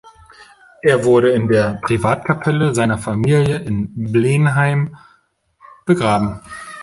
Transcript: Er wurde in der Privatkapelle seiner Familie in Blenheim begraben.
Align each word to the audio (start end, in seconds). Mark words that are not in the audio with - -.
Er 0.81 1.05
wurde 1.05 1.29
in 1.29 1.47
der 1.47 1.79
Privatkapelle 1.83 2.73
seiner 2.73 2.97
Familie 2.97 3.57
in 3.59 4.11
Blenheim 4.11 4.97
begraben. 5.85 6.39